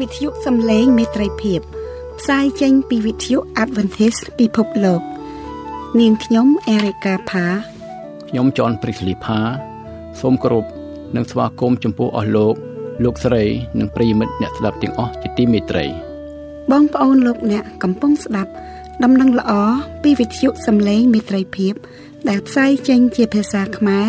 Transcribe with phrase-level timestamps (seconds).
[0.00, 1.60] វិទ្យុសំឡេងមេត្រីភាព
[2.18, 5.02] ផ្សាយចេញពីវិទ្យុ Adventist ពិភពលោក
[6.00, 7.46] នាងខ្ញុំអេរិកាផា
[8.28, 9.40] ខ្ញុំចនព្រីស្លីផា
[10.20, 10.64] សូមគោរព
[11.16, 12.54] និងស្វាគមន៍ចំពោះអស់លោក
[13.04, 13.44] លោកស្រី
[13.78, 15.86] និងប្រិយមិត្តអ្នកស្ដាប់ទាំងអស់ជាទីមេត្រី
[16.70, 18.50] បងប្អូនលោកអ្នកកំពុងស្ដាប់
[19.04, 19.52] ដំណឹងល្អ
[20.02, 21.74] ពីវិទ្យុសំឡេងមេត្រីភាព
[22.28, 24.08] ដែលផ្សាយចេញជាភាសាខ្មែរ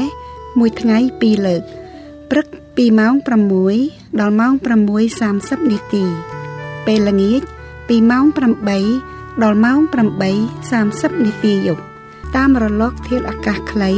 [0.59, 1.62] មួយថ្ងៃពីរលើក
[2.31, 3.13] ព្រឹក ពីម៉ោង
[3.67, 4.53] 6ដល់ម៉ោង
[5.07, 6.05] 6:30នាទី
[6.85, 7.41] ពេលល្ងាច
[7.88, 8.25] ពីម៉ោង
[8.84, 9.79] 8ដល់ម៉ោង
[10.49, 11.84] 8:30នាទីយប់
[12.35, 13.91] តាមរលកធាតុអាកាសខ្លី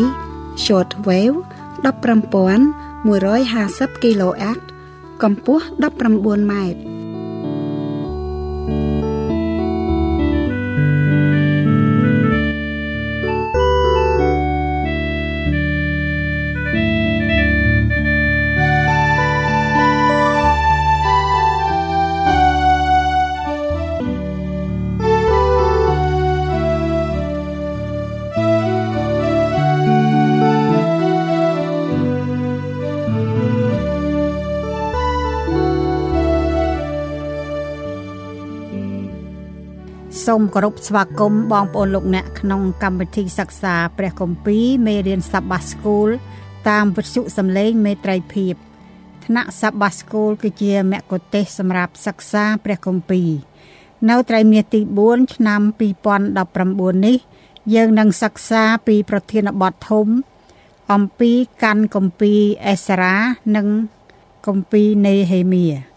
[0.64, 1.38] short wave
[1.84, 4.60] 15150 kHz
[5.24, 5.64] កម្ពស់
[6.12, 6.93] 19ម៉ែត្រ
[40.34, 46.10] សូមគោរពស្វាគមន៍បងប្អូនលោកអ្នកក្នុងកម្មវិធីសិក្សាព្រះគម្ពីរមេរៀន Sabbath School
[46.70, 48.54] តាមវិទ្យុសំឡេងមេត្រីភាព
[49.26, 53.30] ថ្នាក់ Sabbath School គឺជាមគ្គុទ្ទេសក៍សម្រាប់សិក្សាព្រះគម្ពីរ
[54.10, 55.62] នៅត្រីមាសទី4ឆ្នាំ
[56.34, 57.18] 2019នេះ
[57.74, 60.08] យើងនឹងសិក្សាពីប្រធានបទធំ
[60.94, 61.32] អំពី
[61.64, 63.16] កាន់គម្ពីរអេសារ៉ា
[63.56, 63.68] និង
[64.48, 65.93] គម្ពីរនេហេមៀ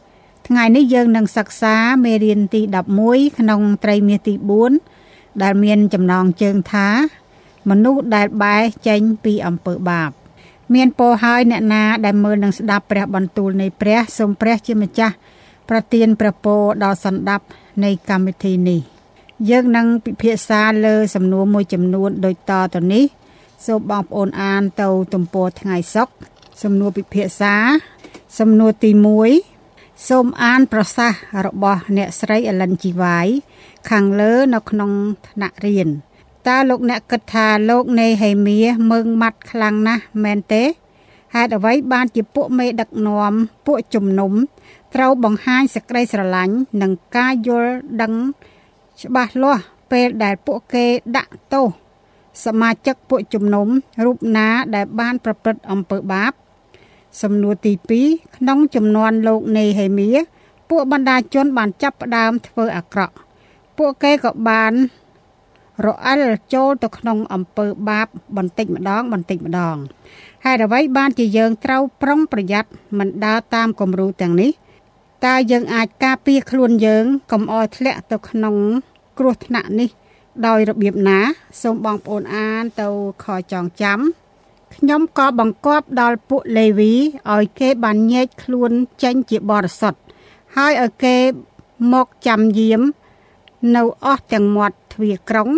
[0.47, 2.61] ថ្ងៃនេះយើងនឹងសិក្សាមេរៀនទី
[2.99, 4.35] 11ក្នុងត្រីមាសទី
[4.89, 6.89] 4ដែលមានចំណងជើងថា
[7.71, 10.11] មនុស្សដែលបែរចេញពីអំពើបាប
[10.75, 15.15] មានពោហើយអ្នកណាដែលមើលនឹងស្ដាប់ព្រះបន្ទូលនៃព្រះសូមព្រះជាម្ចាស់
[15.69, 17.45] ប្រទានព្រះពរដល់សន្តាប់
[17.85, 18.81] នៃកម្មវិធីនេះ
[19.51, 23.05] យើងនឹងពិភាក្សាលើសំណួរមួយចំនួនដូចតទៅនេះ
[23.67, 26.09] សូមបងប្អូនអានទៅទំព័រថ្ងៃសុក
[26.63, 27.55] សំណួរពិភាក្សា
[28.39, 29.56] សំណួរទី1
[30.05, 33.19] សូមអានប្រសាសន៍របស់អ្នកស្រីអលិនជីវ៉ៃ
[33.91, 34.91] ខាងលើនៅក្នុង
[35.29, 35.89] ថ្នាក់រៀន
[36.49, 38.59] តើលោកអ្នកគិតថាលោកនេហេមៀ
[38.91, 40.65] មើងម៉ាត់ខ្លាំងណាស់មែនទេ
[41.35, 43.33] ហេតុអ្វីបានជាពួកមេដឹកនាំ
[43.67, 44.33] ពួកជំនុំ
[44.95, 48.13] ត្រូវបង្ហាញសេចក្តីស្រឡាញ់និងការយល់ដឹង
[49.03, 50.87] ច្បាស់លាស់ពេលដែលពួកគេ
[51.17, 51.67] ដាក់ទោស
[52.45, 53.69] សមាជិកពួកជំនុំ
[54.05, 56.33] រូបណាដែលបានប្រព្រឹត្តអំពើបាប
[57.23, 57.73] សំណួរទី
[58.05, 60.09] 2ក្នុងចំនួនលោកនេហេមៀ
[60.71, 63.15] ពួកបណ្ដាជនបានចាប់ផ្ដើមធ្វើអាក្រក់
[63.79, 64.73] ពួកគេក៏បាន
[65.87, 66.23] រអិល
[66.55, 68.07] ចូលទៅក្នុងអំពើបាប
[68.37, 69.77] បន្តិចម្ដង បន្តិចម្ដង
[70.45, 74.51] ហើយអ្វីបានជាយើងត្រូវប្រុងប្រយ័ត្នមិនដើរតាមគំរូទាំងនេះ
[75.27, 78.57] តើយើងអាចការពារខ្លួនយើងកុំឲ្យធ្លាក់ទៅក្នុង
[79.19, 79.89] គ្រោះថ្នាក់នេះ
[80.47, 81.19] ដោយរបៀបណា
[81.63, 82.89] សូមបងប្អូនអានទៅ
[83.25, 84.01] ខចងចាំ
[84.75, 86.93] ខ្ញុំក៏បង្គាប់ដល់ពួកលេវី
[87.35, 88.71] ឲ្យគេបានញែកខ្លួន
[89.03, 90.01] ចេញជាបរិសុទ្ធ
[90.57, 91.17] ហើយឲ្យគេ
[91.93, 92.81] មកចាំយាម
[93.77, 95.49] នៅអស់ទាំងមាត់ទ្វារក្រុង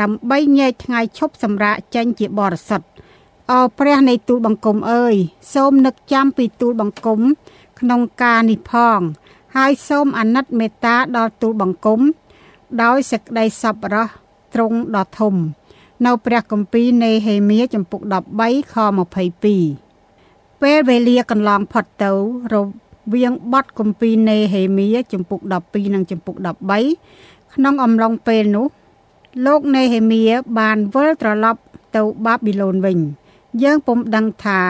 [0.00, 2.86] ដើម្បីញែកថ្ងៃឈប់សម្រាកចេញជាបរិសុទ្ធ
[3.52, 5.14] អោព្រះនៃទូលបង្គំអើយ
[5.54, 7.20] សូមនឹកចាំពីទូលបង្គំ
[7.80, 9.00] ក្នុងការនេះផង
[9.56, 12.00] ហើយសូមអាណិតមេត្តាដល់ទូលបង្គំ
[12.82, 14.08] ដោយសេចក្តីសប្បុរស
[14.54, 15.34] ទ្រង់ដ៏ធំ
[16.06, 18.00] នៅព្រះគម្ពីរនេហេមៀចំពុក
[18.38, 18.76] 13ខ
[19.88, 22.12] 22ពេលវេលាកន្លងផុតទៅ
[22.52, 22.54] រ
[23.14, 26.36] វាងបទគម្ពីរនេហេមៀចំពុក12និងចំពុក
[26.96, 28.66] 13ក្នុងអំឡុងពេលនោះ
[29.46, 30.22] លោកនេហេមៀ
[30.58, 31.60] បានវិលត្រឡប់
[31.96, 32.98] ទៅបាប៊ីឡូនវិញ
[33.62, 34.60] យើងពុំដឹងថា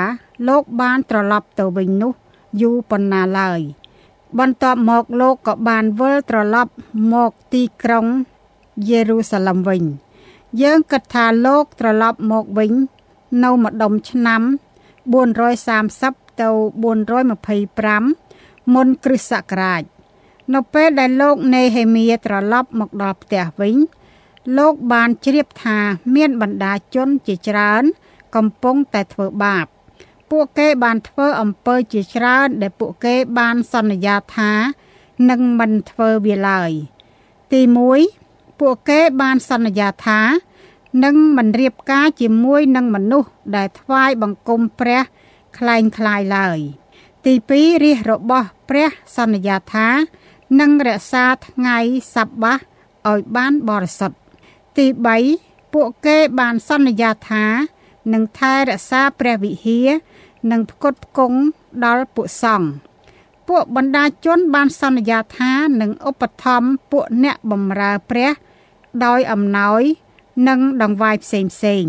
[0.49, 2.13] លោកបានត្រឡប់ទៅវិញនោះ
[2.61, 3.61] យូរប៉ុណ្ណាឡើយ
[4.39, 6.73] បន្ទាប់មកលោកក៏បានវិលត្រឡប់
[7.13, 8.07] មកទីក្រុង
[8.89, 9.83] យេរូសាឡឹមវិញ
[10.61, 12.73] យើងគិតថាលោកត្រឡប់មកវិញ
[13.45, 14.43] នៅម្ដុំឆ្នាំ
[15.23, 16.49] 430ទៅ
[17.81, 19.83] 425មុនគ្រិស្តសករាជ
[20.55, 23.77] នៅពេលដែលលោកនេហេមៀត្រឡប់មកដល់ផ្ទះវិញ
[24.59, 25.79] លោកបានជ្រាបថា
[26.15, 27.85] មានបណ្ដាជនជាច្រើន
[28.37, 29.67] កំពុងតែធ្វើបាប
[30.31, 34.53] ពួកគេបានធ្វើអំពើជាច្រើន ដែលពួកគេបានសន្យាថា
[35.31, 36.71] នឹងមិនធ្វើវាឡើយ
[37.53, 38.22] ទី1
[38.60, 40.22] ពួកគេបានសន្យាថា
[41.04, 45.02] នឹងមិនរៀបការជាមួយនឹងមនុស្សដែលថ្វាយបង្គំព្រះ
[45.58, 46.60] คล้ายคล้ายឡើយ
[47.26, 49.88] ទី2រាជរបស់ព្រះសន្យាថា
[50.60, 51.78] នឹងរក្សាថ្ងៃ
[52.16, 52.60] សបាស
[53.10, 54.18] ឲ្យបានបរិសុទ្ធ
[54.78, 54.86] ទី
[55.32, 57.46] 3ពួកគេបានសន្យាថា
[58.14, 59.90] នឹងថែរក្សាព្រះវិហារ
[60.52, 61.40] និងផ្គត់ផ្គង់
[61.86, 62.68] ដល់ពួកសង្ឃ
[63.49, 68.31] ពួកបណ្ដាជនបានសន្យាថានឹងឧបត្ថម្ភពួកអ្នកបម្រើព្រះ
[69.05, 69.83] ដោយអំណោយ
[70.49, 71.85] និងដង្វាយផ្សេងផ្សេង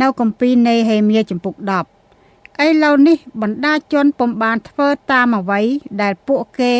[0.00, 5.60] នៅគម្ពីរនេហេមៀចំពុក10ឥឡូវនេះបណ្ដាជនពុំបានធ្វើតាមអ្វី
[6.02, 6.74] ដែលពួកគេ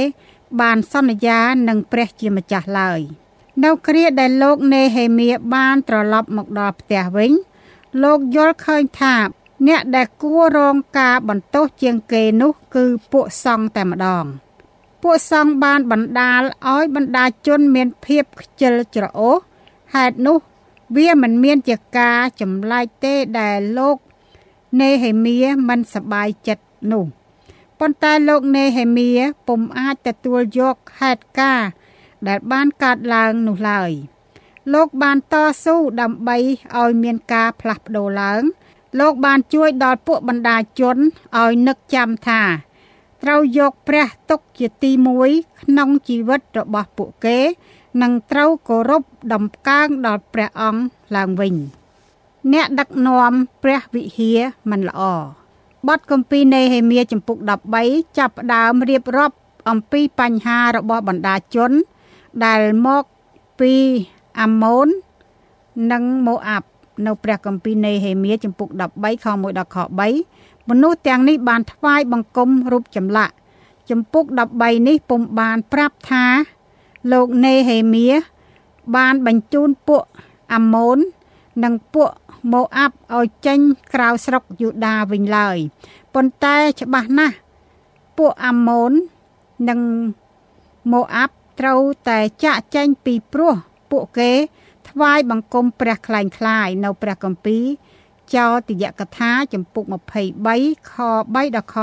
[0.61, 3.01] បានសន្យានឹងព្រះជាម្ចាស់ឡើយ
[3.65, 7.33] នៅគ្រាដែលលោកនេហេមៀបានត្រឡប់មកដល់ផ្ទះវិញ
[8.03, 9.17] លោកយល់ឃើញថា
[9.67, 14.25] អ្នកដែលគួររងការបន្ទោសជាងគេនោះគឺពួកសង្ឃតែម្ដង
[15.03, 16.43] ពួកសង្ឃបានបណ្ដាល
[16.73, 19.39] ឲ្យបណ្ដាជនមានភាពខ្ជិលច្រអូស
[19.95, 20.39] ហេតុនោះ
[20.97, 23.97] វាមិនមានជាការចម្លែកទេដែលលោក
[24.81, 25.37] នេហេមៀ
[25.69, 27.05] មិនសប្បាយចិត្តនោះ
[27.79, 29.11] ប៉ុន្តែលោកនេហេមៀ
[29.49, 31.69] ពុំអាចទទួលយកហេតុការណ៍
[32.29, 33.91] ដែលបានកើតឡើងនោះឡើយ
[34.75, 36.37] លោកបានតស៊ូដើម្បី
[36.77, 38.43] ឲ្យមានការផ្លាស់ប្ដូរឡើង
[38.99, 40.97] លោកបានជួយដល់ពួកបណ្ដាជន
[41.37, 42.43] ឲ្យនឹកចាំថា
[43.23, 45.31] ត្រូវយកព្រះទុកជាទីមួយ
[45.61, 47.39] ក្នុងជីវិតរបស់ពួកគេ
[48.03, 49.03] និងត្រូវគោរព
[49.33, 50.83] ដំកើងដល់ព្រះអង្គ
[51.17, 51.55] ឡើងវិញ
[52.53, 54.41] អ្នកដឹកនាំព្រះវិហារ
[54.71, 55.03] មិនល្អ
[55.89, 57.37] បទគម្ពីរនេហេមៀចំពុក
[57.79, 59.37] 13ចាប់ផ្ដើមរៀបរាប់
[59.69, 61.73] អំពីបញ្ហារបស់បណ្ដាជន
[62.45, 63.05] ដែលមក
[63.61, 63.75] ពី
[64.41, 64.89] អាម៉ូន
[65.93, 66.69] និងម៉ូអាប់
[67.07, 69.79] នៅព្រះគម្ពីរនេហេមៀចំពុក13ខ1ដល់ខ
[70.23, 73.35] 3មនុស្សទាំងនេះបានថ្វាយបង្គំរូបចម្លាក់
[73.91, 74.25] ចំពុក
[74.57, 76.25] 13នេះពុំបានប្រាប់ថា
[77.13, 78.07] លោកនេហេមៀ
[78.97, 80.03] បានបញ្ជូនពួក
[80.53, 80.99] អាម៉ូន
[81.65, 82.11] និងពួក
[82.53, 83.59] ម៉ូអាប់ឲ្យចេញ
[83.95, 85.59] ក្រៅស្រុកយូដាវិញឡើយ
[86.15, 87.37] ប៉ុន្តែច្បាស់ណាស់
[88.19, 88.93] ពួកអាម៉ូន
[89.69, 89.81] និង
[90.93, 93.55] ម៉ូអាប់ត្រូវតែចាក់ចេញពីព្រោះ
[93.91, 94.31] ពួកគេ
[94.97, 97.65] ថ្វាយបង្គំព្រះខ្លែងខ្លាយនៅព្រះគម្ពីរ
[98.35, 99.85] ចោទយកថាចំពុក
[100.37, 100.93] 23ខ
[101.33, 101.77] 3ដល់ខ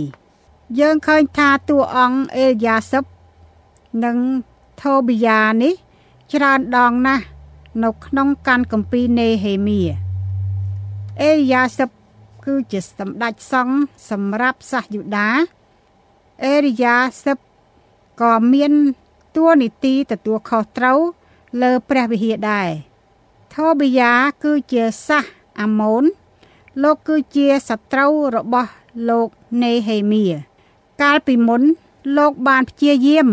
[0.00, 3.04] 6យើងឃើញថាតួអង្គអេលយ៉ាសិប
[4.04, 4.16] និង
[4.80, 5.74] ថូប៊ីយ៉ានេះ
[6.32, 7.24] ច្រើនដងណាស់
[7.84, 9.80] នៅក្នុងកាន់គម្ពីរនេហេមៀ
[11.22, 11.90] អេលយ៉ាសិប
[12.44, 13.76] គឺជាសម្ដេចសង្ឃ
[14.10, 15.28] សម្រាប់សាសយូដា
[16.44, 17.38] អេលយ៉ាសិប
[18.22, 18.72] ក៏មាន
[19.36, 21.00] តួនាទីទទួលខុសត្រូវ
[21.60, 22.68] លើព្រះវិហារដែរ
[23.54, 24.12] ថូប៊ីយ៉ា
[24.44, 25.24] គឺជាសាស
[25.60, 26.04] អាម៉ូន
[26.82, 28.70] លោកគឺជាសត្រូវរបស់
[29.08, 29.28] លោក
[29.62, 30.24] នេហេមៀ
[31.02, 31.62] កាលពីមុន
[32.16, 33.28] លោកបានព្យាយាម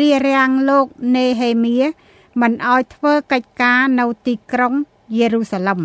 [0.00, 0.86] រារាំងលោក
[1.16, 1.76] នេហេមៀ
[2.40, 4.72] មិនឲ្យធ្វើកិច្ចការនៅទីក្រុង
[5.16, 5.80] យេរូសាឡឹម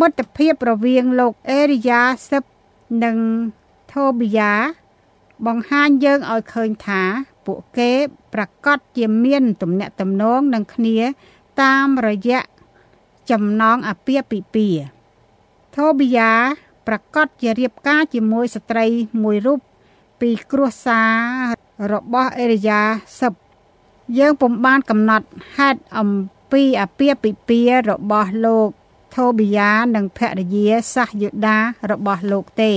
[0.00, 2.00] មិត្តភាពរវាងលោកអេរីយ៉ា
[2.30, 2.44] សឹប
[3.04, 3.16] និង
[3.92, 4.52] ថូប៊ីយ៉ា
[5.46, 7.02] បង្ហាញយើងឲ្យឃើញថា
[7.46, 7.92] ពួកគេ
[8.34, 10.98] ប្រកាសជាមានទំនាក់ទំនងនឹងគ្នា
[11.62, 12.40] តាមរយៈ
[13.30, 14.84] ចំណងអាពាហ៍ពិពាហ៍
[15.74, 16.32] ថូប៊ីយ៉ា
[16.86, 18.86] ប្រកាសជារៀបការជាមួយស្ត្រី
[19.22, 19.60] មួយរូប
[20.20, 22.80] ពីគ្រួសាររបស់អេរីយ៉ា
[23.20, 23.32] សឹប
[24.18, 26.08] យើងពុំបានកំណត់ហេតុអំ
[26.52, 28.68] ពីអាពាហ៍ពិពាហ៍របស់លោក
[29.14, 31.58] ថូប៊ីយ៉ានិងភរិយាសាសយូដា
[31.90, 32.72] របស់លោកទេ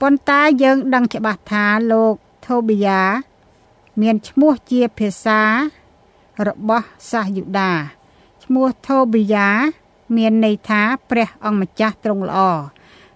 [0.00, 2.14] ប៉ុន្តែយើងដឹងច្បាស់ថាលោក
[2.46, 3.00] ថូប៊ីយ៉ា
[4.00, 5.40] មានឈ្មោះជាភាសា
[6.48, 7.72] របស់សាសយូដា
[8.44, 9.48] ឈ្មោះថូប៊ីយ៉ា
[10.16, 12.40] មានន័យថាព្រះអង្គម្ចាស់ទ្រង់ល្អ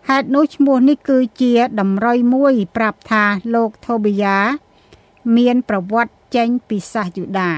[0.09, 4.37] ហេតុនោះឈ្មោះនេះគឺជាតម្រុយមួយ ប្រាប់ថាលោកថូប៊ីយ៉ា
[5.37, 7.51] មានប្រវត្តិចេញពីសាសយូដា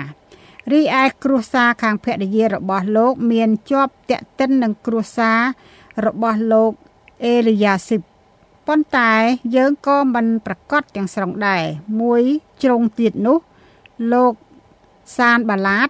[0.72, 5.40] រីឯគ្រួសារខាងភរិយារបស់លោក មានជាប់តាក់ទិននឹងគ្រួសារ
[6.06, 6.70] របស់លោក
[7.24, 8.02] អេលីយ៉ាស៊ីប
[8.66, 9.12] ប៉ុន្តែ
[9.56, 11.64] យើងក៏មិនប្រកាសទាំងស្រុងដែរ
[12.00, 12.22] មួយ
[12.62, 13.38] ជ្រុងទៀតនោះ
[14.12, 14.32] លោក
[15.18, 15.88] សានបាឡាត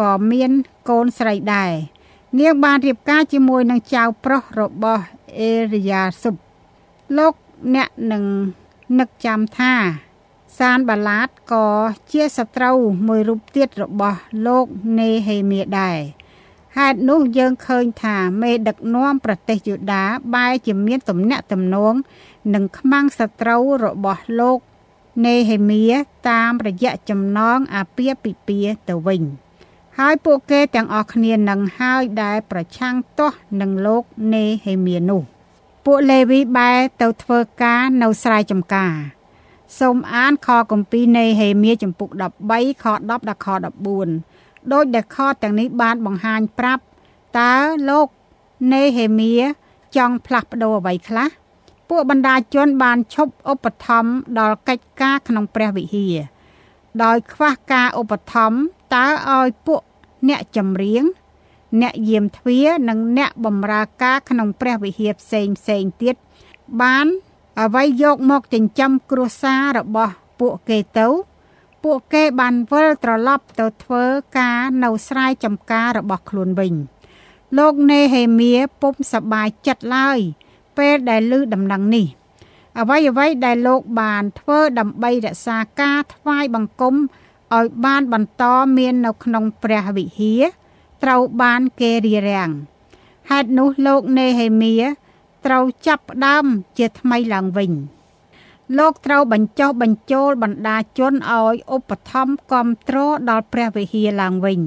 [0.00, 0.50] ក៏មាន
[0.88, 1.72] កូនស្រីដែរ
[2.38, 5.02] នាងបានរៀបការជាមួយនឹងចៅប្រុសរបស់
[5.38, 6.34] អេរីយ៉ាស៊ុប
[7.18, 7.34] លោក
[7.74, 8.24] អ្នកនឹង
[8.98, 9.74] នឹកចាំថា
[10.58, 11.66] សានបាឡាតក៏
[12.12, 14.66] ជាសត្រូវមួយរូបទៀតរបស់លោក
[14.98, 15.98] នេហេមៀដែរ
[16.80, 20.04] ហេតុនោះយើងឃើញថាមេដឹកនាំប្រទេសយូដា
[20.34, 21.94] បែរជាមានទំនាក់ទំនង
[22.54, 24.58] នឹងខ្មាំងសត្រូវរបស់លោក
[25.26, 25.84] នេហេមៀ
[26.30, 29.22] តាមរយៈចំណងអាពាហ៍ពិពាហ៍ទៅវិញ
[29.98, 34.02] ហើយពួកគេទាំងអស់គ្នានឹងហើយដែលប្រឆាំងទាស់នឹងលោក
[34.34, 35.22] នេហេមៀនោះ
[35.84, 38.94] ពួកលេវីបែរទៅធ្វើការនៅស្រែចម្ការ
[39.78, 42.08] សូមអានខគម្ពីរនេហេមៀចំពុក
[42.46, 43.46] 13ខ10ដល់ខ
[43.94, 44.35] 14
[44.72, 46.82] ដោយដែលខទាំងនេះបានបង្ហាញប្រាប់
[47.38, 47.54] តើ
[47.90, 48.06] លោក
[48.72, 49.34] នេហេមៀ
[49.96, 51.28] ចង់ផ្លាស់ប្ដូរអ្វីខ្លះ
[51.88, 56.16] ពួកបណ្ដាជនបានឈប់ឧបត្ថម្ភដល់កិច្ចការក្នុងព្រះវិហារ
[57.04, 58.58] ដោយខ្វះការឧបត្ថម្ភ
[58.94, 59.80] តើឲ្យពួក
[60.28, 61.04] អ្នកចម្រៀង
[61.82, 66.16] អ្នកយាមទ្វារនិងអ្នកបម្រើការក្នុងព្រះវិហារផ្សេងផ្សេងទៀត
[66.82, 67.06] បាន
[67.60, 71.06] អ្វីយកមកចិញ្ចឹមគ្រួសាររបស់ពួកគេទៅ
[71.86, 74.04] ពួកគេបានវិលត្រឡប់ទៅធ្វើ
[74.38, 76.74] ការនៅស្រែចម្ការរបស់ខ្លួនវិញ
[77.58, 80.18] លោកនេហេមៀពុំសប្បាយចិត្តឡើយ
[80.76, 82.06] ពេលដែលឮដំណឹងនេះ
[82.78, 88.44] អ្វីអ្វីដែលលោកបានធ្វើដើម្បីរក្សាការថ្វាយបង្គំឲ្យបានបន្ត
[88.76, 90.42] មាននៅក្នុងព្រះវិហារ
[91.02, 92.50] ត្រូវបានគេរារាំង
[93.30, 94.74] ហេតុនោះលោកនេហេមៀ
[95.46, 96.44] ត្រូវចាប់ផ្ដើម
[96.78, 97.72] ជាថ្មីឡើងវិញ
[98.78, 104.60] លោកត្រូវបញ្ចុះបញ្ចូលបណ្ដាជនឲ្យឧបត្ថម្ភគ្រប់គ្រងដល់ព្រះវិហារឡើងវិញ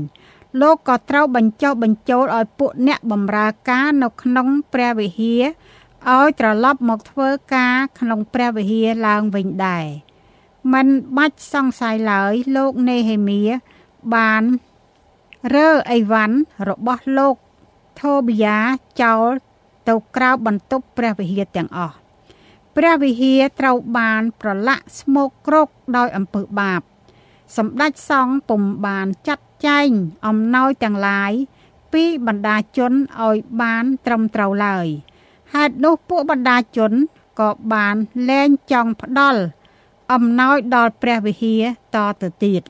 [0.61, 5.43] លោកក៏ត្រូវបញ្ចុះបញ្ចូលឲ្យពួកអ្នកបម្រើការនៅក្នុងព្រះវិហារ
[6.15, 9.85] ឲ្យត្រឡប់មកធ្វើការក្នុងព្រះវិហារឡើងវិញដែរ
[10.73, 10.87] มัน
[11.17, 13.41] បាច់សង្ស័យឡើយលោកនេហេមៀ
[14.15, 14.43] បាន
[15.55, 16.37] រើអីវ៉ាន់
[16.69, 17.35] របស់លោក
[17.99, 18.57] ថូប៊ីយ៉ា
[19.01, 19.29] ចោល
[19.87, 21.95] ទៅក្រៅបន្ទប់ព្រះវិហារទាំងអស់
[22.77, 26.81] ព្រះវិហារត្រូវបានប្រឡាក់ស្មោកគ្រោកដោយអំពើបាប
[27.57, 29.89] សម្ដេចសង្ឃពុំបានចាត់ចែង
[30.27, 31.31] អំណោយទាំងឡាយ
[31.93, 34.87] ពីបណ្ដាជនឲ្យបានត្រឹមត្រូវឡើយ
[35.53, 36.91] ហេតុនោះពួកបណ្ដាជន
[37.39, 37.95] ក៏បាន
[38.29, 39.41] លែងចង់ផ្ដាល់
[40.13, 41.63] អំណោយដល់ព្រះវិហារ
[41.95, 42.61] តទៅទៀត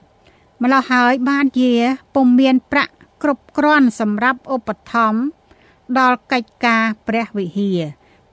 [0.62, 1.72] ម្ល៉េះហើយបានជា
[2.16, 5.22] ពុំមានប្រាក់គ្រប់គ្រាន់សម្រាប់ឧបត្ថម្ភ
[6.00, 7.80] ដល់កិច្ចការព្រះវិហារ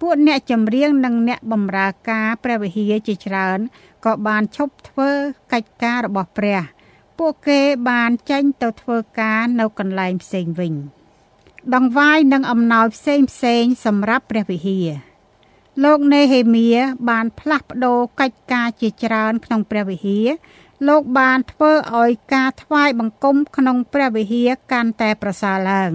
[0.00, 3.58] ពួកអ្នកចម្រៀងនិងអ្នកបម្រើការព្រះវិហារជាច្រើន
[4.04, 5.10] ក៏បានឈប់ធ្វើ
[5.52, 6.60] កិច្ចការរបស់ព្រះ
[7.18, 7.60] ពួកគេ
[7.90, 10.74] បានចេញទៅធ្វើការនៅកន្លែងផ្សេងវិញ
[11.74, 14.88] ដង្វាយនិងអំណោយផ្សេងផ្សេងសម្រាប់ព្រះវិហារ
[15.84, 16.68] លោកនេហេមៀ
[17.10, 20.28] បានផ្លាស់ប្ដូរកិច្ចការជាច្រើនក្នុងព្រះវិហារ
[20.88, 25.90] លោកបានធ្វើឲ្យការថ្វាយបង្គំក្នុងព្រះវិហារកាន់តែប្រសើរឡើង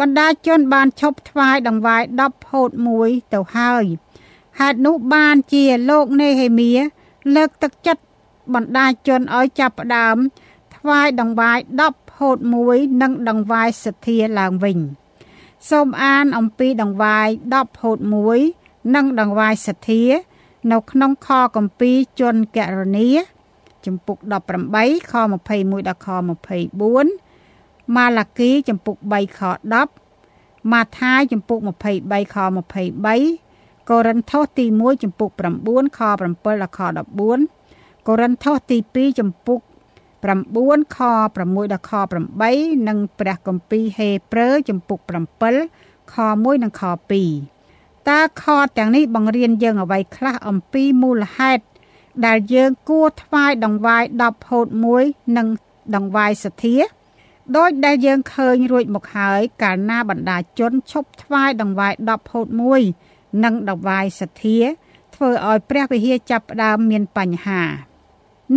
[0.00, 2.70] បណ្ដាជនបានឈប់ថ្វាយដង្វាយ10ហូត
[3.02, 3.84] 1ទៅហើយ
[4.60, 6.72] ហេតុនោះបានជាលោកនេហេមៀ
[7.34, 8.02] លើកទឹកចិត្ត
[8.54, 10.16] បណ្ដាជនឲ្យចាប់ផ្ដើម
[10.76, 11.58] ថ្វាយដង្វាយ
[11.90, 12.38] 10ហូត
[12.70, 14.78] 1និងដង្វាយសទ្ធាឡើងវិញ
[15.70, 17.98] សូមអានអំពីដង្វាយ10ហូត
[18.46, 20.02] 1និងដង្វាយសទ្ធា
[20.72, 23.08] នៅក្នុងខគម្ពីរជនករនី
[23.86, 24.16] ចំពុក
[24.64, 25.12] 18ខ
[25.46, 26.08] 21ដល់ខ
[26.74, 27.25] 24
[27.94, 29.40] ម៉ាឡាគីចំពុក3ខ
[30.06, 32.36] 10ម៉ាថាយចំពុក23ខ
[33.14, 35.30] 23កូរិនថូសទី1ចំពុក
[35.64, 36.80] 9ខ7ដល់ខ
[37.42, 39.60] 14កូរិនថូសទី2ចំពុក
[40.26, 40.98] 9ខ
[41.36, 41.92] 6ដល់ខ
[42.38, 44.98] 8និងព្រះគម្ពីរហេព្រើរចំពុក
[45.54, 48.44] 7ខ1និងខ2តើខ
[48.78, 51.64] ទាំងនេះបង្រៀនយើងអ្វីខ្លះអំពីមូលហេតុ
[52.26, 54.66] ដែលយើងគួរថ្វាយដង្វាយ10ហូត
[55.02, 55.46] 1និង
[55.96, 56.76] ដង្វាយសទ្ធា
[57.54, 62.46] ដោយដែលយើងឃើញរួចមកហើយកាលណាបណ្ដាជនឈប់ថ្វាយដង្វាយ10ហូត
[62.94, 64.58] 1និងដង្វាយសទ្ធា
[65.14, 67.62] ធ្វើឲ្យព្រះវិហារចាប់ផ្ដើមមានបញ្ហា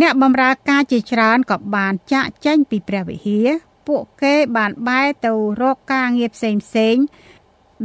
[0.00, 3.48] អ្នកបម្រើការជាច្រើនក៏បានចាក់ចែងពីព្រះវិហារ
[3.88, 6.96] ពួកគេបានបែរទៅរកការងារផ្សេងផ្សេង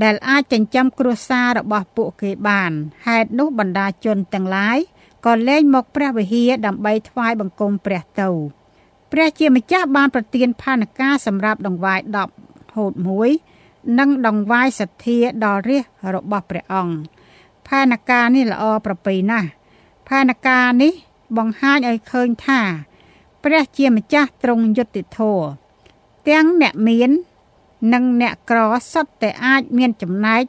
[0.03, 2.71] ដែលអាចចិញ្ចឹមគ្រួសាររបស់ពួកគេបាន
[3.05, 4.77] ហេតុនោះបណ្ដាជនទាំងឡាយ
[5.25, 8.29] ក៏លែងមកព្រះវិហារដើម្បីថ្វាយបង្គំព្រះទៅ
[9.17, 12.00] ព្រះជាម្ចាស់បានប្រទានផានការសម្រាប់ដង្វាយ
[12.38, 12.93] 10ហូត
[13.45, 15.84] 1និងដង្វាយសទ្ធាដល់រាជ
[16.15, 16.95] របស់ព្រះអង្គ
[17.67, 19.48] ផានការនេះល្អប្រពៃណាស់
[20.10, 20.93] ផានការនេះ
[21.38, 22.62] បង្ហាញឲ្យឃើញថា
[23.43, 25.45] ព្រះជាម្ចាស់ទ្រង់យុត្តិធម៌
[26.29, 27.12] ទាំងអ្នកមាន
[27.93, 28.60] និងអ្នកក្រ
[28.93, 30.43] សុទ្ធតែអាចមានចំណែក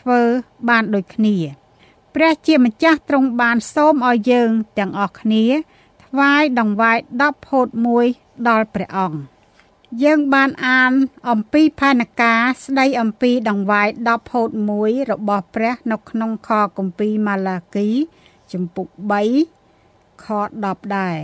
[0.00, 0.20] ធ្វើ
[0.68, 1.36] បានដូចគ្នា
[2.14, 5.44] ព្រះជាម្ចាស់ទ្រង់បានសូមឲ្យយើងទាំងអស់គ្នា
[6.08, 7.68] ថ្វាយដង្វាយ10ហូត
[8.08, 9.18] 1ដល់ព្រះអង្គ
[10.02, 10.92] យើងបានអាន
[11.30, 14.50] អំពីផែនការស្ដីអំពីដង្វាយ10ហូត
[14.80, 17.88] 1របស់ព្រះនៅក្នុងខគម្ពីរម៉ាឡាគី
[18.52, 18.88] ជំពូក
[19.56, 20.26] 3ខ
[20.62, 21.18] 10ដែរ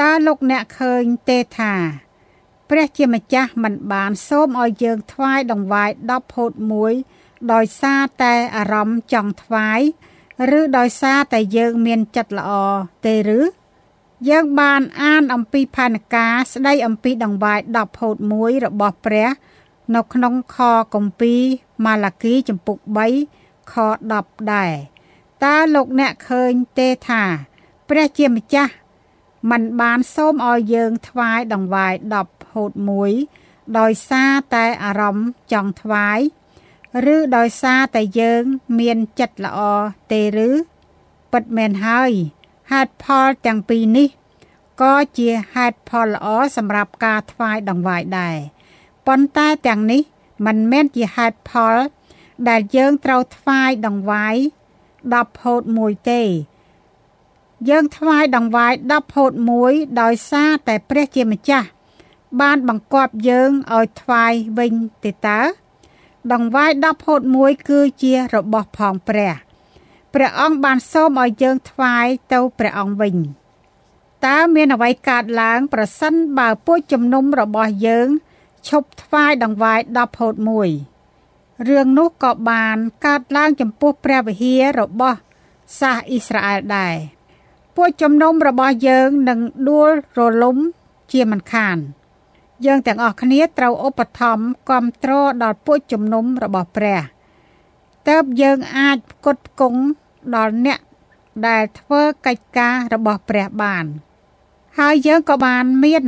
[0.00, 1.74] តើលោកអ្នកឃើញទេថា
[2.70, 6.52] ព្រះជាម្ចាស់មិនបានសូមឲ្យយើងថ្វាយដង្វាយ10ហូត
[7.02, 9.80] 1ដោយសារតែអារម្មណ៍ចង់ថ្វាយ
[10.58, 12.50] ឬដោយសារតែយើងមានចិត្តល្អ
[13.06, 13.61] ទេឬ
[14.28, 19.28] យើងបានអានអំពីផែនការស្ដីអំពីដង្វាយ10ហូត1របស់ព្រះ
[19.94, 20.56] នៅក្នុងខ
[20.94, 21.42] គម្ពីរ
[21.84, 22.78] ម៉ាឡាគីចំពុក
[23.26, 23.74] 3ខ
[24.12, 24.72] 10ដែរ
[25.44, 27.22] តើលោកអ្នកឃើញទេថា
[27.88, 28.72] ព្រះជាម្ចាស់
[29.50, 32.72] มันបានសូមឲ្យយើងថ្វាយដង្វាយ10ហូត
[33.24, 36.20] 1ដោយសារតែអារម្មណ៍ចង់ថ្វាយ
[37.14, 38.42] ឬដោយសារតែយើង
[38.78, 39.60] មានចិត្តល្អ
[40.12, 40.50] ទេឬ
[41.32, 42.12] ពិតមែនហើយ
[42.72, 44.08] ហេតុផលទាំងពីរនេះ
[44.82, 46.26] ក៏ជាហេតុផលល្អ
[46.56, 48.36] សម្រាប់ការថ្វាយដង្វាយដែរ
[49.06, 50.02] ប៉ុន្តែទាំងនេះ
[50.46, 51.76] មិនមែនជាហេតុផល
[52.48, 54.36] ដែលយើងត្រូវថ្វាយដង្វាយ
[54.90, 56.22] 10ហូត1ទេ
[57.68, 59.32] យើងថ្វាយដង្វាយ10ហូត
[59.66, 61.68] 1ដោយសារតែព្រះជាម្ចាស់
[62.40, 64.72] បានបង្គាប់យើងឲ្យថ្វាយវិញ
[65.04, 65.40] ទេតើ
[66.32, 69.34] ដង្វាយ10ហូត1គឺជារបស់ផងព្រះ
[70.14, 73.16] ព្រះអង្គបានសូមឲ្យយើងថ្វាយទៅព្រះអង្គវិញ
[74.26, 78.08] តើមានអ្វីកើតឡើង ប្រសិនបើពួកជំនុំរបស់យើង
[78.68, 80.34] ឈប់ថ្វាយដង្វាយ10ហូត
[81.00, 82.76] 1រឿងនោះក៏បាន
[83.06, 85.18] កើតឡើងចំពោះព្រះវិហាររបស់
[85.80, 86.94] សាសអ៊ីស្រាអែលដែរ
[87.76, 90.56] ពួកជំនុំរបស់យើងនឹងដួលរលំ
[91.12, 91.76] ជាមិនខាន
[92.66, 97.00] យើងទាំងអស់គ្នាត្រូវឧបត្ថម្ភគ្រប់គ្រងដល់ពួកជំនុំរបស់ព្រះ
[98.08, 99.80] តើបយើងអាចផ្គត់ផ្គង់
[100.36, 100.78] ដល់អ្នក
[101.46, 103.84] ដែលធ្វើកិច្ចការរបស់ព្រះបាន
[104.78, 106.04] ហើយយើងក៏បានមាន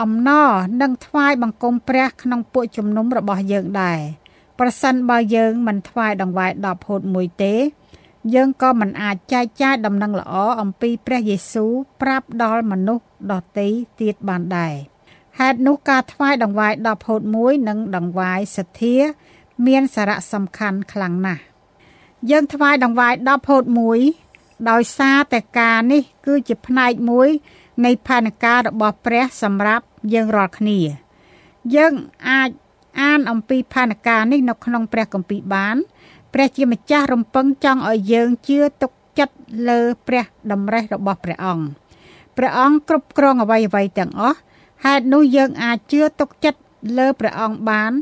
[0.00, 0.50] អំណរ
[0.82, 4.00] និងថ្វាយបង្គំព្រះក្នុងពួកជំនុំរបស់យើងដែរ
[4.58, 7.54] ប្រសិនបើយើងមិនថ្វាយដង្វាយ10ហូត1ទេ
[8.34, 11.72] យើងក៏មិនអាចចែកចាយដំណឹងល្អអំពីព្រះយេស៊ូវ
[12.02, 13.68] ប្រាប់ដល់មនុស្សដទៃ
[14.00, 14.74] ទៀតបានដែរ
[15.38, 18.96] ហេតុនោះការថ្វាយដង្វាយ10ហូត1និងដង្វាយសទ្ធា
[19.66, 21.42] មានសារៈសំខាន់ខ្លាំងណាស់
[22.30, 23.64] យើងថ្វាយដង្វាយ10ហូត
[24.16, 27.28] 1ដោយសារតែការនេះ គឺជាផ្នែកមួយ
[27.84, 29.84] នៃផែនការរបស់ព្រះសម្រាប់
[30.14, 30.78] យើងរាល់គ្នា
[31.74, 31.92] យើង
[32.28, 32.50] អាច
[33.00, 35.76] អានអំពីផែនការនេះនៅក្នុងព្រះគម្ពីរបាន
[36.34, 39.36] ព្រះជាម្ចាស់រំពឹងចង់ឲ្យយើងជឿទុកចិត្ត
[39.68, 41.64] លើព្រះតម្រេះរបស់ព្រះអង្គ
[42.36, 44.38] ព្រះអង្គគ្រប់គ្រងអ្វីអ្វីទាំងអស់
[44.84, 46.60] ហេតុនោះយើងអាចជឿទុកចិត្ត
[46.98, 47.92] លើព្រះអង្គបាន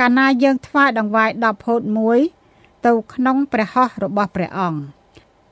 [0.00, 2.35] កាលណាយើងថ្វាយដង្វាយ10ហូត1
[2.86, 4.80] ទៅក្នុងព្រះហស្ថរបស់ព្រះអង្គ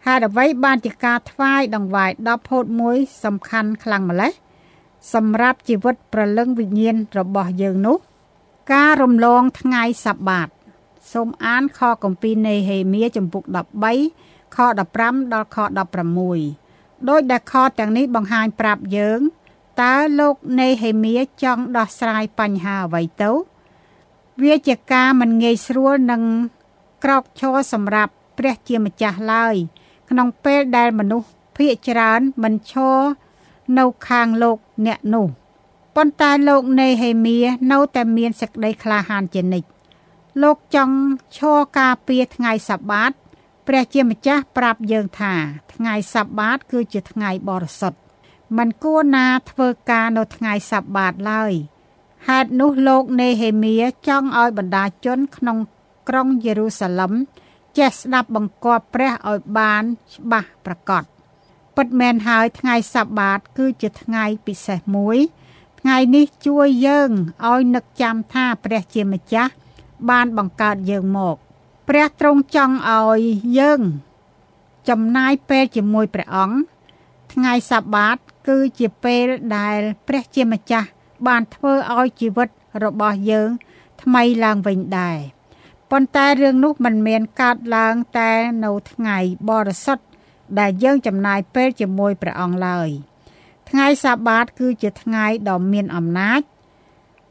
[0.07, 2.65] ហេតុអ្វីបានជាការថ្វាយដង្វាយ10ហូត
[2.95, 4.33] 1សំខាន់ខ្លាំងម្ល៉េះ
[5.15, 7.97] សម្រាប់ជីវិតប្រលឹងវិញ្ញាណរបស់យើងនោះ
[8.73, 10.49] ការរំលងថ្ងៃសបាត
[11.13, 13.43] សូមអានខគម្ពីរនេហេមៀចំពុក
[14.01, 14.59] 13ខ
[14.95, 15.59] 15ដល់ខ
[16.33, 19.21] 16ដោយដែលខទាំងនេះបង្ហាញប្រាប់យើង
[19.83, 23.31] តើលោកនេហេមៀចង់ដោះស្រាយបញ្ហាអ្វីទៅ
[24.43, 26.23] វាជាការមិនងាយស្រួលនឹង
[27.05, 29.57] ក្រោកឈរសម្រាប់ព្រះជាម្ចាស់ឡើយ
[30.11, 32.99] ក្នុងពេលដែលមនុស្សភាគច្រើនមិនឈរ
[33.79, 35.27] នៅខាងលោកអ្នកនោះ
[35.97, 37.39] ប៉ុន្តែលោកនេហេមៀ
[37.73, 39.69] នៅតែមានសេចក្តីក្លាហានជានិច្ច
[40.43, 40.97] លោកចង់
[41.37, 43.13] ឈរការពារថ្ងៃសបាត
[43.67, 45.35] ព្រះជាម្ចាស់ប្រាប់យើងថា
[45.75, 47.99] ថ្ងៃសបាតគឺជាថ្ងៃបរិសុទ្ធ
[48.57, 51.53] มันគួរណាធ្វើការនៅថ្ងៃសបាតឡើយ
[52.29, 53.75] ហេតុនោះលោកនេហេមៀ
[54.09, 55.59] ចង់ឲ្យបណ្ដាជនក្នុង
[56.09, 57.13] ក្រុងយេរូសាឡឹម
[57.79, 59.83] ចេះស្ដាប់បង្គាប់ព្រះឲ្យបាន
[60.15, 61.05] ច្បាស់ប្រកប
[61.77, 65.19] ពិតមែនហើយថ្ងៃសបាត គឺជាថ្ងៃពិសេសមួយ
[65.81, 67.11] ថ្ងៃនេះជួយយើង
[67.51, 69.53] ឲ្យនឹកចាំថាព្រះជាម្ចាស់
[70.11, 71.37] បានបង្កើតយើងមក
[71.89, 73.21] ព្រះទ្រង់ចង់ឲ្យ
[73.59, 73.81] យើង
[74.89, 76.59] ចំណាយពេលជាមួយព្រះអង្គ
[77.33, 78.17] ថ្ងៃសបាត
[78.49, 80.89] គឺជាពេលដែលព្រះជាម្ចាស់
[81.27, 82.49] បានធ្វើឲ្យជីវិត
[82.85, 83.49] របស់យើង
[84.03, 85.19] ថ្មីឡើងវិញដែរ
[85.97, 88.33] ប៉ុន្តែរឿងនោះមិនមានកើតឡើងតែ
[88.65, 90.05] នៅថ្ងៃបរិសុទ្ធ
[90.59, 92.89] ដែលយើងចំណាយពេលជាមួយព្រះអង្គឡើយ
[93.71, 96.41] ថ្ងៃសាបាតគឺជាថ្ងៃដ៏មានអំណាច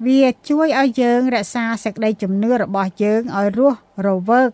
[0.06, 4.49] វាជួយឲ្យយើងរក្សាសេចក្តីជំនឿរបស់យើងឲ្យរស់រវើក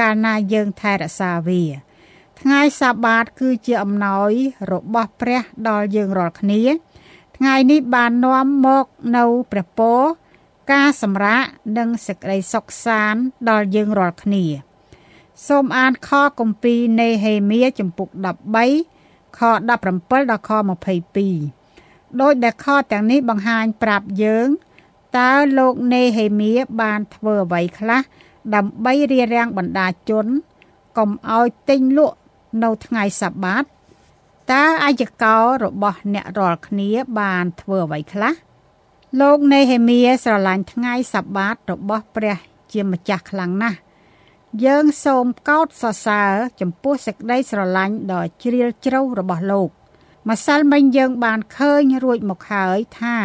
[0.00, 1.62] កាលណាយើងថែរក្សាវា
[2.40, 4.32] ថ្ងៃសាបាតគឺជាអំណោយ
[4.72, 6.60] របស់ព្រះដល់យើងរាល់គ្នា
[7.36, 8.84] ថ្ងៃនេះបាននាំមក
[9.16, 10.00] នៅព្រះពរ
[10.70, 11.42] ការសម្រាក
[11.78, 14.44] និងសេចក្តីសុខសាន្តដល់យើងរាល់គ្នា
[15.46, 18.08] សូមអានខគម្ពីរនេហេមៀចំពុក
[18.74, 20.50] 13ខ17ដល់ខ
[21.36, 24.48] 22ដោយដែលខទាំងនេះបង្ហាញប្រាប់យើង
[25.18, 28.00] តើលោកនេហេមៀបានធ្វើអ្វីខ្លះ
[28.54, 30.26] ដើម្បីរារាំងបណ្ដាជន
[30.98, 32.16] កុំឲ្យទិញលក់
[32.62, 33.64] នៅថ្ងៃសបាត
[34.52, 38.34] តើអាយកោរបស់អ្នករាល់គ្នាបានធ្វើអ្វីខ្លះ
[39.18, 42.38] លោកនេហេមៀស្រឡាញ់ថ្ងៃសបាតរបស់ព្រះ
[42.72, 43.78] ជាម្ចាស់ខ្លាំងណាស់
[44.64, 49.68] យើងសូមកោតសរសើរចំពោះសេចក្តីស្រឡាញ់ដ៏ជ្រាលជ្រៅរបស់លោក
[50.28, 53.16] ម្សិលមិញយើងបានឃើញរួចមកហើយថា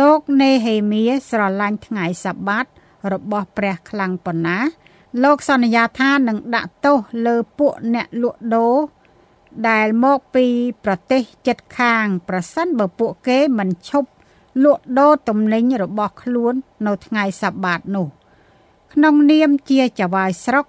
[0.00, 2.66] លោកនេហេមៀស្រឡាញ់ថ្ងៃសបាត
[3.12, 4.58] របស់ព្រះខ្លាំងប៉ុណ្ណា
[5.22, 8.76] លោកសន្យាថានឹងដាក់ទោសលើពួកអ្នកលក់ដូរ
[9.68, 10.46] ដែលមកពី
[10.84, 14.08] ប្រទេសជិតខាង ប្រសិនបើពួកគេមិនឈប់
[14.62, 16.54] លក់ដូរទំនិញរបស់ខ្លួន
[16.86, 18.08] នៅថ្ងៃសបាតនោះ។
[18.94, 20.66] ក្នុងនាមជាចៅហ្វាយស្រុក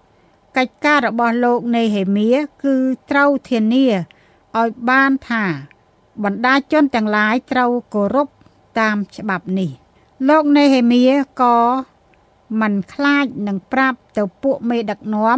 [0.57, 2.29] កិច្ចការរបស់លោកនេហេមៀ
[2.63, 2.75] គឺ
[3.11, 3.87] ត្រូវធានា
[4.57, 5.43] ឲ្យបានថា
[6.23, 8.27] បណ្ដាជនទាំងឡាយត្រូវគោរព
[8.79, 9.69] តាមច្បាប់នេះ
[10.29, 11.03] លោកនេហេមៀ
[11.41, 11.57] ក៏
[12.61, 15.37] មិនខ្លាចនឹងប្រាប់ទៅពួកមេដឹកនាំ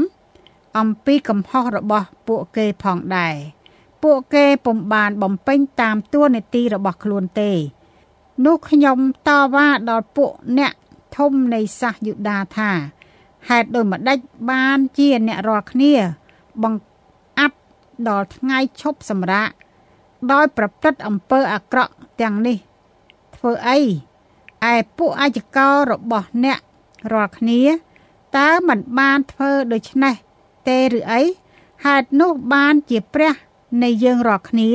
[0.78, 3.36] អំពីកំហុសរបស់ពួកគេផងដែរ
[4.04, 7.52] ពួកគេពុំបានបំពេញតាមទួនាទីរបស់ខ្លួនទេ
[8.46, 8.98] នោះខ្ញុំ
[9.28, 10.74] តវ៉ាដល់ពួកអ្នក
[11.16, 12.72] ធំនៃសាសយូដាថា
[13.50, 14.20] ហេតុដូចម្ដេច
[14.52, 15.94] បានជាអ្នករាល់គ្នា
[16.64, 17.58] បង្អាប់
[18.08, 19.50] ដល់ថ្ងៃឈប់សម្រាក
[20.32, 22.58] ដោយប្រព្រឹត្តអំពើអាក្រក់ទាំងនេះ
[23.36, 23.80] ធ្វើអី
[24.72, 26.60] ឯពួកអាជកោរបស់អ្នក
[27.14, 27.62] រាល់គ្នា
[28.38, 30.16] តើមិនបានធ្វើដូច្នេះ
[30.68, 31.22] ទេឬអី
[31.86, 33.34] ហេតុនោះបានជាព្រះ
[33.84, 34.70] នៃយើងរាល់គ្នា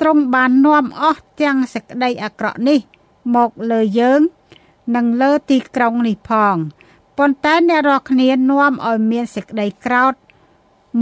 [0.00, 2.80] ទ្រង់បាននាំអស់ទាំងសេចក្តីអាក្រក់នេះ
[3.34, 4.20] មកលើយើង
[4.96, 6.56] និងលើទីក្រុងនេះផង
[7.18, 10.14] ប៉ុន្តែអ្នករាល់គ្នានាំឲ្យមានសេចក្តីក្រោធ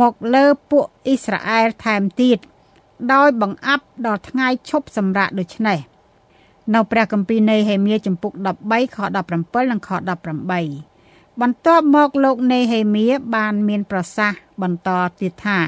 [0.01, 2.39] មកលើពួកអ៊ីស្រាអែលថែមទៀត
[3.13, 5.79] ដោយបង្អាប់ដល់ថ្ងៃឈប់សម្រាកដូច្នេះ
[6.75, 8.33] នៅព្រះគម្ពីរនៃហេមៀចំពុក
[8.65, 8.99] 13ខ
[9.35, 9.91] 17និងខ
[10.65, 14.89] 18បន្ទាប់មកលោកនេហេមៀបានមានប្រសាសន៍បន្ត
[15.21, 15.61] ទៀតថា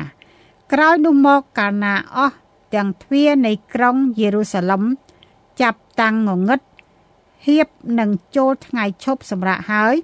[0.73, 2.37] ក្រោយនោះមកកាលណាអស់
[2.75, 5.04] ទាំងទ្វារនៃក្រុងយេរូសាឡិមចាប់
[6.00, 6.61] តាំងងងឹត
[7.46, 9.94] ហៀបនឹងចូលថ្ងៃឈប់សម្រាកហើយ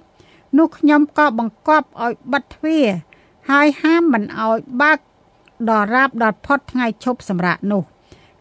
[0.57, 2.87] នោះខ្ញុំក៏បង្គាប់ឲ្យបិទទ្វារ
[3.49, 4.99] ហើយហាមមិនឲ្យបើក
[5.69, 7.83] ដល់រាបដល់ផុតថ្ងៃឈប់សម្រាកនោះ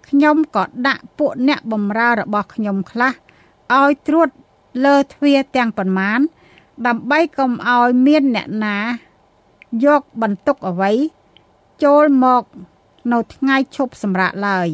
[0.08, 3.12] ខ្ញុំក៏ដាក់ពួកអ្នកបម្រើរបស់ខ្ញុំខ្លះ
[3.78, 4.28] ឲ្យត្រួត
[4.84, 6.20] លើទ្វារទាំងប៉ុន្មាន
[6.86, 8.78] ដើម្បីកុំឲ្យមានអ្នកណា
[9.86, 10.92] យកបន្ទុកអ្វី
[11.84, 12.42] ចូលមក
[13.12, 14.68] នៅថ្ងៃឈប់សម្រាកឡើយ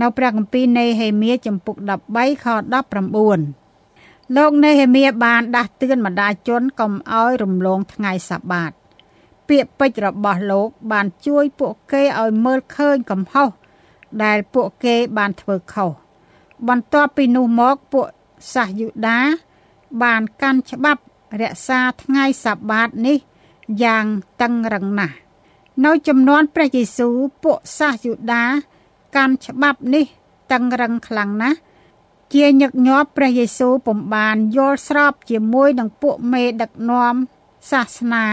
[0.00, 1.76] នៅព្រះគម្ពីរនៃហេមៀចំពុក
[2.10, 2.46] 13ខ
[3.62, 8.72] 19លោកនេហេមៀបានដាស់តឿនបណ្ដាជនកុំឲ្យរំលងថ្ងៃសាបាត
[9.48, 13.50] ពាក្យពេចន៍របស់លោកបានជួយពួកគេឲ្យមើលឃើញកំហុស
[14.24, 15.90] ដែលពួកគេបានធ្វើខុស
[16.68, 18.06] បន្ទាប់ពីនោះមកពួក
[18.54, 19.20] សាសយូដា
[20.02, 21.02] បានកាន់ច្បាប់
[21.42, 23.18] រក្សាថ្ងៃសាបាតនេះ
[23.82, 24.04] យ៉ាង
[24.42, 25.16] តឹងរឹងណាស់
[25.84, 28.44] នៅចំនួនព្រះយេស៊ូវពួកសាសយូដា
[29.16, 30.04] កាន់ច្បាប់នេះ
[30.52, 31.58] តឹងរឹងខ្លាំងណាស់
[32.34, 37.14] ជាញឹកញាប់ព្រះយេស៊ូវពំបានយល់ស្របជាមួយនឹងពួកមេដឹកនាំ
[37.70, 38.26] សាសនា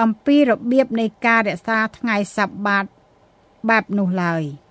[0.00, 2.84] អំពីរបៀបនៃការរក្សាថ្ងៃសាបាត
[3.68, 4.44] បែបនោះឡើយ។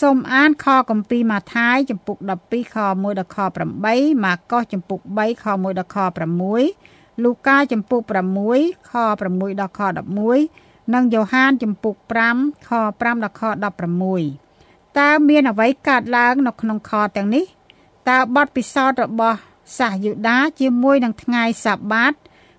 [0.00, 3.38] សូមអានខគម្ពីរម៉ាថាយចំពុក12ខ1ដល់ខ
[3.80, 5.96] 8ម៉ាកុសចំពុក3ខ1ដល់ខ
[6.60, 8.00] 6លូកាចំពុក
[8.46, 9.80] 6ខ6ដល់ខ
[10.36, 11.94] 11និងយ៉ូហានចំពុក
[12.30, 13.42] 5ខ5ដល់ខ
[14.00, 14.51] 16
[14.98, 17.44] តើមានអ្វីកើតឡើងនៅក្នុងខទាំងនេះ
[18.10, 19.38] តើបទពិសោធន៍របស់
[19.78, 22.12] សាសយូដាជាមួយនឹងថ្ងៃសាបាត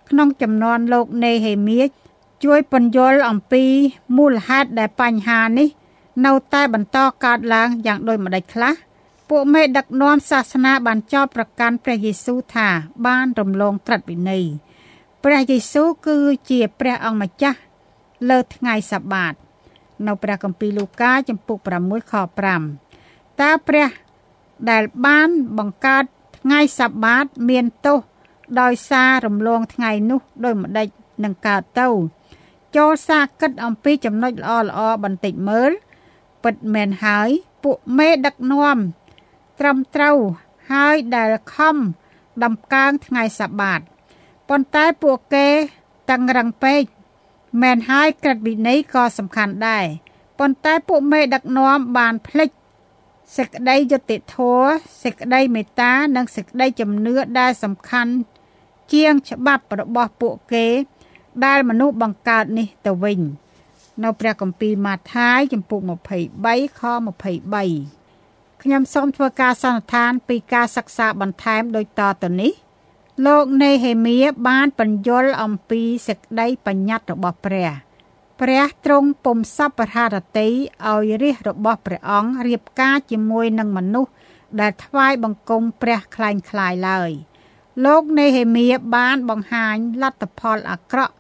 [0.09, 1.81] ក្នុងចំនួនលោកនេហេមៀ
[2.43, 3.63] ជួយពន្យល់អំពី
[4.17, 5.69] មូលហេតុដែលបញ្ហានេះ
[6.25, 8.73] នៅតែបន្តកើតឡើងយ៉ាងដូចម្ដេចខ្លះ
[9.29, 12.67] ពួកមេដឹកនាំសាសនាបានចោទប្រកាន់ព្រះយេស៊ូវថា
[13.05, 14.45] បានរំលងត្រិតវិន័យ
[15.23, 16.17] ព្រះយេស៊ូវគឺ
[16.49, 17.59] ជាព្រះអង្គម្ចាស់
[18.29, 19.33] លើថ្ងៃសាបាត
[20.07, 22.13] នៅព្រះគម្ពីរលូកាចំពុក6ខ
[22.77, 23.89] 5តើព្រះ
[24.69, 26.03] ដែលបានបង្កើត
[26.37, 27.99] ថ្ងៃសាបាតមានទោស
[28.61, 30.87] ដោយសាររំលងថ្ងៃនោះដូចម្ដេច
[31.23, 31.87] នឹងកើតទៅ
[32.75, 35.71] ចូលសាគិតអំពីចំណុចល្អៗបន្តិចមើល
[36.43, 37.29] ពិតមែនហើយ
[37.63, 38.77] ពួកមេដឹកនាំ
[39.59, 40.17] ត្រឹមត្រូវ
[40.71, 41.77] ហើយដែលខំ
[42.43, 43.79] ដំកើងថ្ងៃសបាត
[44.49, 45.47] ប៉ុន្តែពួកគេ
[46.09, 46.81] តឹងរឹងពេក
[47.61, 49.85] មែនហើយក្រឹតវិន័យក៏សំខាន់ដែរ
[50.39, 52.49] ប៉ុន្តែពួកមេដឹកនាំបានភ្លេច
[53.37, 54.71] សេចក្តីយុត្តិធម៌
[55.03, 58.13] សេចក្តីមេត្តានិងសេចក្តីជំនឿដែលសំខាន់
[58.93, 60.67] ជាងច្បាប់របស់ពួកគេ
[61.45, 63.21] ដែលមនុស្សបង្កើតនេះទៅវិញ។
[64.01, 72.51] នៅព្រះគម្ពីរម៉ាថាយចំពុក23ខ23ខ្ញុំសូមធ្វើការសន្និដ្ឋានពីការសិក្សាបន្ថែមដូចតទៅនេះ
[73.26, 77.70] លោកនេហេមៀបានបញ្យលអំពីសេចក្តីបញ្ញត្តិរបស់ព្រះ
[78.40, 80.48] ព្រះទ្រង់ពុំសពរហរតី
[80.86, 84.12] ឲ្យរាជរបស់ព្រះអង្គរៀបការជាមួយនឹងមនុស្ស
[84.60, 87.10] ដែលថ្វាយបង្គំព្រះคล้ายคลายឡើយ
[87.84, 91.14] លោកនេហេមៀបានបង្ហាញលទ្ធផលអាក្រក់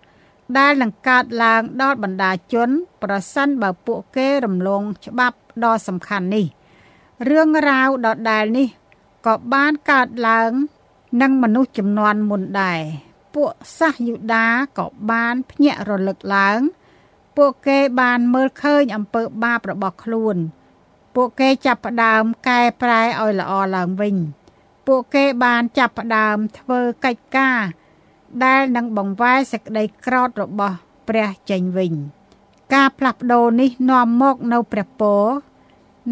[0.58, 2.68] ដែលនឹងកើតឡើងដល់បណ្ដាជន
[3.02, 6.46] ប្រសិនបើពួកគេរំលងច្បាប់ដ៏សំខាន់នេះ
[7.28, 8.68] រឿងរ៉ាវដដែលនេះ
[9.26, 10.52] ក៏បានកើតឡើង
[11.21, 12.79] នឹងមនុស្សចំនួនមុនដែរ
[13.35, 14.47] ពួកសាសយូដា
[14.77, 16.59] ក៏បានភ្ញាក់រលឹកឡើង
[17.37, 20.37] ពួកគេបានមើលឃើញអំពើបាបរបស់ខ្លួន
[21.15, 24.15] ពួកគេចាប់ផ្ដើមកែប្រែឲ្យល្អឡើងវិញ
[24.87, 27.59] ពួកគេបានចាប់ផ្ដើមធ្វើកិច្ចការ
[28.43, 30.75] ដែលនឹងបង្វែរសេចក្តីក្រោធរបស់
[31.07, 31.93] ព្រះចេញវិញ
[32.73, 35.23] ការផ្លាស់ប្ដូរនេះនាំមកនៅព្រះពរ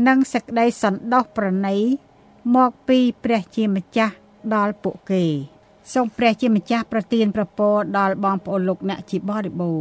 [0.07, 1.77] និងសេចក្តីសន្តោសប្រណី
[2.55, 4.15] មកពីព្រះជាម្ចាស់
[4.55, 5.23] ដល់ពួកគេ
[5.93, 9.79] សូមព្រះជាម្ចាស់ប្រទានប្រពរដល់បងប្អូនលោកអ្នកជាបរិបូរ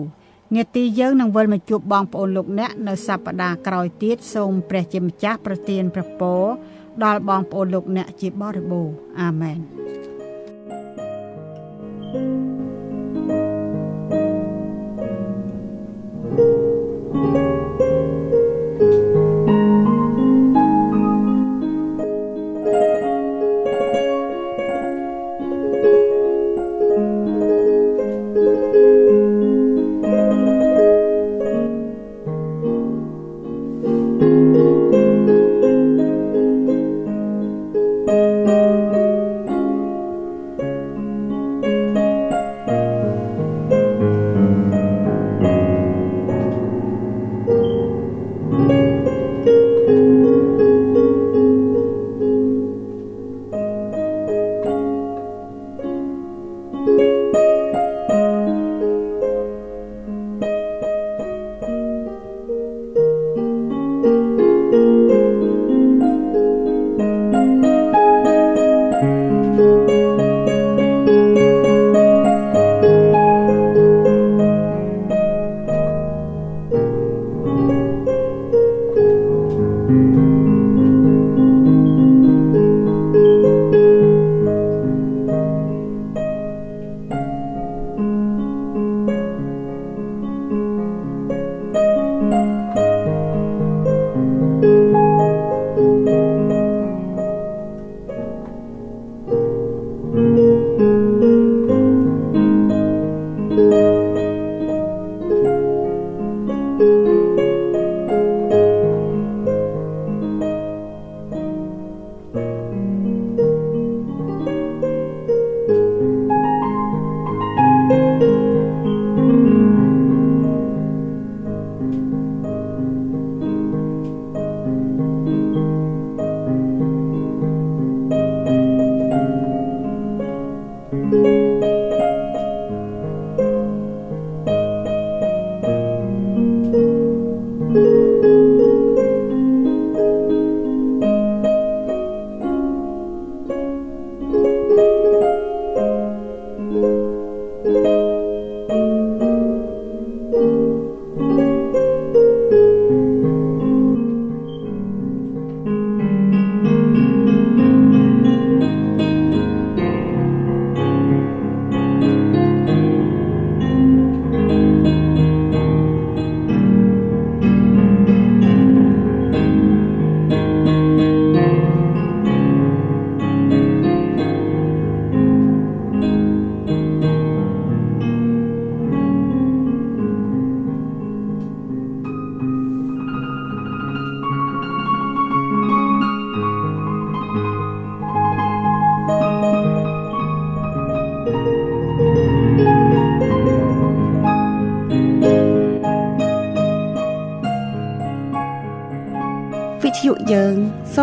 [0.56, 6.42] នេតិយើងនឹងវិលមកជួបបងប្អូនលោកអ្នកនៅសប្តាហ៍ក្រោយទៀតសូមព្រះជាម្ចាស់ប្រទានព្រះពរ
[7.04, 9.58] ដល់បងប្អូនលោកអ្នកជាបរិបូរណ៍អាមែន
[12.14, 12.39] វិ